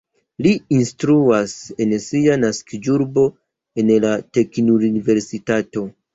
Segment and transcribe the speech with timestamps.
[0.45, 1.53] Li instruas
[1.85, 3.27] en sia naskiĝurbo
[3.83, 5.87] en la teknikuniversitato.